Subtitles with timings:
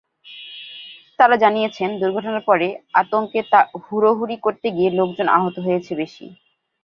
[1.19, 2.67] তাঁরা জানিয়েছেন দুর্ঘটনার পরে
[2.93, 3.39] আতঙ্কে
[3.83, 6.25] হুড়োহুড়ি করতে গিয়ে লোকজন আহত হয়েছে বেশি।